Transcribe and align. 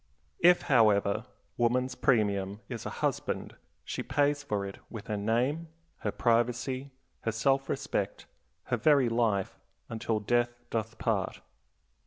If, 0.39 0.63
however, 0.63 1.27
woman's 1.57 1.93
premium 1.93 2.61
is 2.69 2.87
a 2.87 2.97
husband, 3.05 3.55
she 3.85 4.01
pays 4.01 4.41
for 4.41 4.65
it 4.65 4.79
with 4.89 5.05
her 5.05 5.15
name, 5.15 5.67
her 5.97 6.11
privacy, 6.11 6.89
her 7.19 7.31
self 7.31 7.69
respect, 7.69 8.25
her 8.63 8.77
very 8.77 9.09
life, 9.09 9.59
"until 9.89 10.19
death 10.19 10.57
doth 10.71 10.97
part." 10.97 11.41